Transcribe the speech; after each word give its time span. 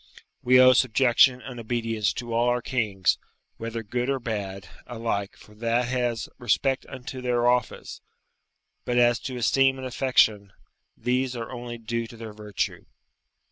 We 0.41 0.59
owe 0.59 0.73
subjection 0.73 1.43
and 1.43 1.59
obedience 1.59 2.11
to 2.13 2.33
all 2.33 2.49
our 2.49 2.63
kings, 2.63 3.19
whether 3.57 3.83
good 3.83 4.09
or 4.09 4.19
bad, 4.19 4.67
alike, 4.87 5.37
for 5.37 5.53
that 5.53 5.89
has 5.89 6.27
respect 6.39 6.87
unto 6.89 7.21
their 7.21 7.45
office; 7.45 8.01
but 8.83 8.97
as 8.97 9.19
to 9.19 9.37
esteem 9.37 9.77
and 9.77 9.85
affection, 9.85 10.53
these 10.97 11.35
are 11.35 11.51
only 11.51 11.77
due 11.77 12.07
to 12.07 12.17
their 12.17 12.33
virtue. 12.33 12.85